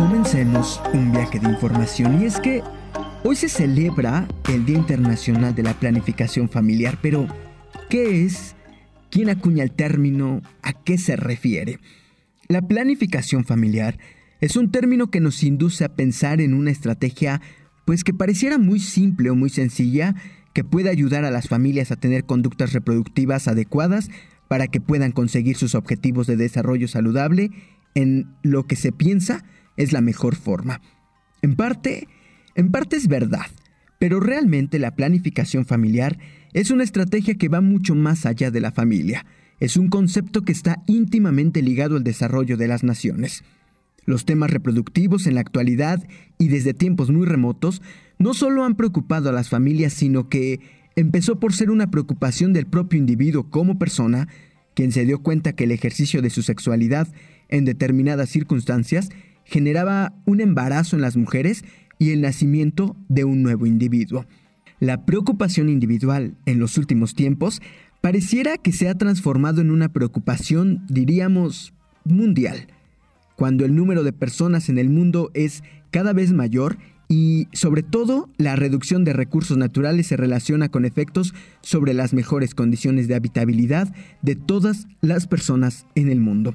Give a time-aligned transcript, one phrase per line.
[0.00, 2.62] Comencemos un viaje de información y es que
[3.22, 7.28] hoy se celebra el Día Internacional de la Planificación Familiar, pero
[7.90, 8.56] ¿qué es?
[9.10, 10.40] ¿Quién acuña el término?
[10.62, 11.80] ¿A qué se refiere?
[12.48, 13.98] La planificación familiar
[14.40, 17.42] es un término que nos induce a pensar en una estrategia
[17.84, 20.14] pues que pareciera muy simple o muy sencilla,
[20.54, 24.08] que puede ayudar a las familias a tener conductas reproductivas adecuadas
[24.48, 27.50] para que puedan conseguir sus objetivos de desarrollo saludable
[27.94, 29.44] en lo que se piensa
[29.76, 30.80] es la mejor forma.
[31.42, 32.08] En parte,
[32.54, 33.46] en parte es verdad,
[33.98, 36.18] pero realmente la planificación familiar
[36.52, 39.26] es una estrategia que va mucho más allá de la familia.
[39.60, 43.44] Es un concepto que está íntimamente ligado al desarrollo de las naciones.
[44.06, 46.02] Los temas reproductivos en la actualidad
[46.38, 47.82] y desde tiempos muy remotos
[48.18, 50.60] no solo han preocupado a las familias, sino que
[50.96, 54.28] empezó por ser una preocupación del propio individuo como persona,
[54.74, 57.08] quien se dio cuenta que el ejercicio de su sexualidad
[57.48, 59.10] en determinadas circunstancias
[59.50, 61.64] generaba un embarazo en las mujeres
[61.98, 64.24] y el nacimiento de un nuevo individuo.
[64.78, 67.60] La preocupación individual en los últimos tiempos
[68.00, 72.68] pareciera que se ha transformado en una preocupación, diríamos, mundial
[73.40, 76.76] cuando el número de personas en el mundo es cada vez mayor
[77.08, 82.54] y sobre todo la reducción de recursos naturales se relaciona con efectos sobre las mejores
[82.54, 86.54] condiciones de habitabilidad de todas las personas en el mundo.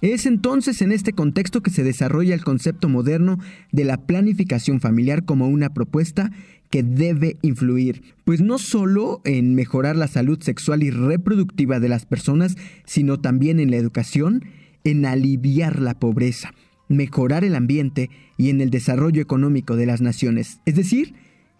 [0.00, 3.38] Es entonces en este contexto que se desarrolla el concepto moderno
[3.72, 6.30] de la planificación familiar como una propuesta
[6.70, 12.06] que debe influir, pues no solo en mejorar la salud sexual y reproductiva de las
[12.06, 14.44] personas, sino también en la educación,
[14.84, 16.52] en aliviar la pobreza,
[16.88, 21.14] mejorar el ambiente y en el desarrollo económico de las naciones, es decir,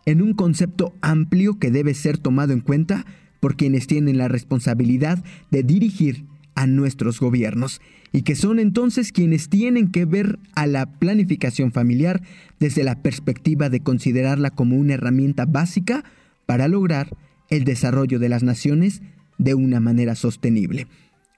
[0.06, 3.04] en un concepto amplio que debe ser tomado en cuenta
[3.40, 6.24] por quienes tienen la responsabilidad de dirigir
[6.58, 7.80] a nuestros gobiernos
[8.10, 12.20] y que son entonces quienes tienen que ver a la planificación familiar
[12.58, 16.02] desde la perspectiva de considerarla como una herramienta básica
[16.46, 17.16] para lograr
[17.48, 19.02] el desarrollo de las naciones
[19.38, 20.88] de una manera sostenible.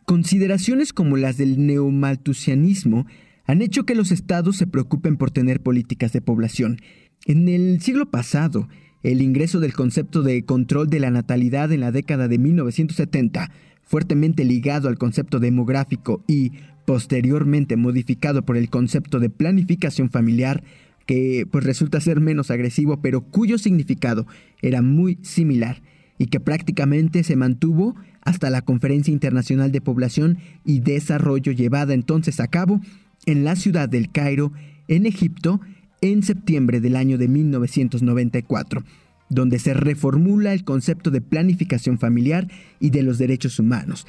[0.06, 3.04] Consideraciones como las del neomaltusianismo
[3.44, 6.78] han hecho que los estados se preocupen por tener políticas de población.
[7.26, 8.70] En el siglo pasado,
[9.02, 13.50] el ingreso del concepto de control de la natalidad en la década de 1970,
[13.90, 16.52] fuertemente ligado al concepto demográfico y
[16.84, 20.62] posteriormente modificado por el concepto de planificación familiar,
[21.06, 24.28] que pues resulta ser menos agresivo, pero cuyo significado
[24.62, 25.82] era muy similar
[26.18, 32.38] y que prácticamente se mantuvo hasta la Conferencia Internacional de Población y Desarrollo llevada entonces
[32.38, 32.80] a cabo
[33.26, 34.52] en la ciudad del Cairo,
[34.86, 35.60] en Egipto,
[36.00, 38.84] en septiembre del año de 1994,
[39.30, 42.48] donde se reformula el concepto de planificación familiar
[42.78, 44.06] y de los derechos humanos,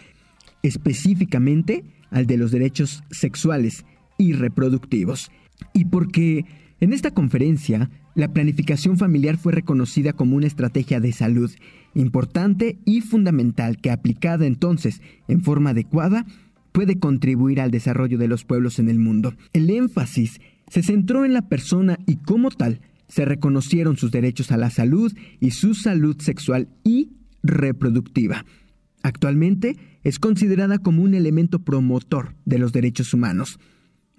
[0.64, 3.86] específicamente al de los derechos sexuales
[4.18, 5.32] y reproductivos.
[5.74, 6.46] Y porque
[6.82, 11.52] en esta conferencia la planificación familiar fue reconocida como una estrategia de salud
[11.94, 16.26] importante y fundamental que aplicada entonces en forma adecuada
[16.72, 19.34] puede contribuir al desarrollo de los pueblos en el mundo.
[19.54, 22.80] El énfasis se centró en la persona y como tal
[23.12, 27.10] se reconocieron sus derechos a la salud y su salud sexual y
[27.44, 28.46] reproductiva.
[29.04, 33.60] Actualmente es considerada como un elemento promotor de los derechos humanos,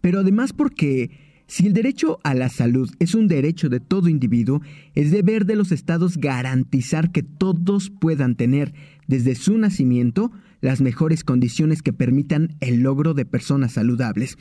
[0.02, 1.10] pero además porque
[1.46, 4.60] si el derecho a la salud es un derecho de todo individuo,
[4.94, 8.74] es deber de los estados garantizar que todos puedan tener
[9.06, 14.36] desde su nacimiento las mejores condiciones que permitan el logro de personas saludables.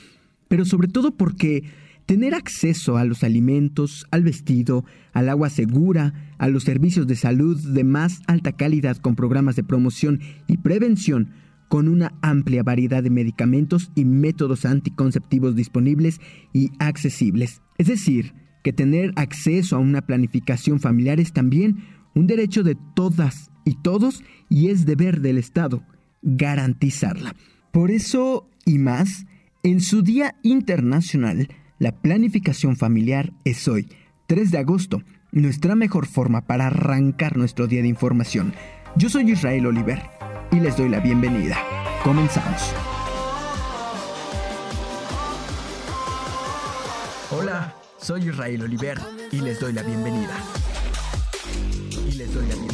[0.50, 1.64] Pero sobre todo porque
[2.12, 4.84] tener acceso a los alimentos, al vestido,
[5.14, 9.64] al agua segura, a los servicios de salud de más alta calidad con programas de
[9.64, 11.30] promoción y prevención
[11.70, 16.20] con una amplia variedad de medicamentos y métodos anticonceptivos disponibles
[16.52, 17.62] y accesibles.
[17.78, 21.78] Es decir, que tener acceso a una planificación familiar es también
[22.14, 25.82] un derecho de todas y todos y es deber del Estado
[26.24, 27.38] garantizarla.
[27.72, 29.26] Por eso y más,
[29.64, 31.48] en su Día Internacional,
[31.82, 33.90] la planificación familiar es hoy,
[34.28, 35.02] 3 de agosto,
[35.32, 38.54] nuestra mejor forma para arrancar nuestro día de información.
[38.96, 40.00] Yo soy Israel Oliver
[40.52, 41.58] y les doy la bienvenida.
[42.04, 42.72] Comenzamos.
[47.32, 49.00] Hola, soy Israel Oliver
[49.32, 50.38] y les doy la bienvenida.
[52.08, 52.71] Y les doy la bienvenida.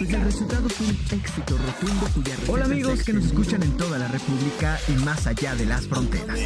[0.00, 3.98] Pues el resultado fue un éxito rotundo cuya Hola amigos que nos escuchan en toda
[3.98, 6.38] la República y más allá de las fronteras.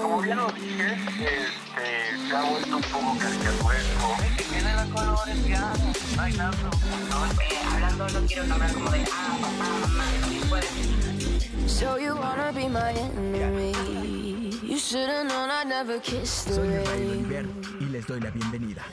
[0.00, 4.16] Como bien lo dije, este, se ha vuelto un poco caricaturesco.
[4.48, 5.72] Tiene los colores ya,
[6.16, 6.70] bailando.
[7.10, 11.68] No, eh, hablando no quiero hablar como de ah, papá, mamá, no puede.
[11.68, 13.88] So you wanna be my enemy
[14.78, 15.26] Soy Israel
[16.94, 17.46] Oliver
[17.80, 18.84] y les doy la bienvenida.